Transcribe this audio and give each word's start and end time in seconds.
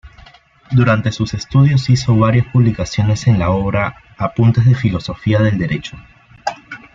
Durante 0.71 1.11
sus 1.11 1.35
estudios 1.35 1.87
hizo 1.91 2.15
varias 2.15 2.47
publicaciones 2.47 3.27
en 3.27 3.37
la 3.37 3.51
obra 3.51 4.01
"Apuntes 4.17 4.65
de 4.65 4.73
Filosofía 4.73 5.37
del 5.43 5.59
Derecho". 5.59 5.95